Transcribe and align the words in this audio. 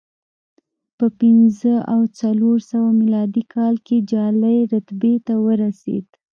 په 0.97 1.05
پنځه 1.19 1.73
او 1.93 2.01
څلور 2.19 2.57
سوه 2.71 2.89
میلادي 2.99 3.43
کال 3.53 3.75
کې 3.85 3.97
جالۍ 4.11 4.57
رتبې 4.71 5.15
ته 5.25 5.33
ورسېد 5.45 6.07